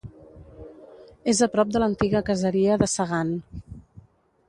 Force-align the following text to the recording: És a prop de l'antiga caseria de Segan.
És 1.33 1.43
a 1.47 1.49
prop 1.57 1.75
de 1.75 1.83
l'antiga 1.85 2.25
caseria 2.31 2.79
de 2.85 2.91
Segan. 2.97 3.39